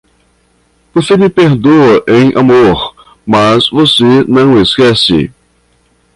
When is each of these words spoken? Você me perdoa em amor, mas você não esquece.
Você 0.95 1.15
me 1.15 1.29
perdoa 1.29 2.03
em 2.07 2.35
amor, 2.35 2.95
mas 3.23 3.69
você 3.69 4.23
não 4.27 4.59
esquece. 4.59 5.31